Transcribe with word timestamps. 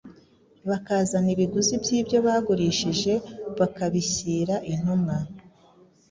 bakazana 0.69 1.27
ibiguzi 1.35 1.73
by’ibyo 1.83 2.17
bagurishije 2.27 3.13
bakabishyira 3.59 4.55
intumwa,“ 4.71 5.17